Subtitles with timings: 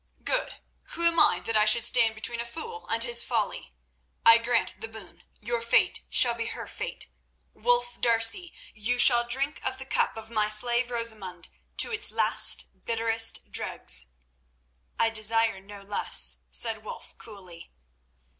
[0.23, 0.55] "Good.
[0.95, 3.75] Who am I that I should stand between a fool and his folly?
[4.25, 5.21] I grant the boon.
[5.41, 7.05] Your fate shall be her fate;
[7.53, 12.65] Wulf D'Arcy, you shall drink of the cup of my slave Rosamund to its last
[12.83, 14.07] bitterest dregs."
[14.97, 17.71] "I desire no less," said Wulf coolly.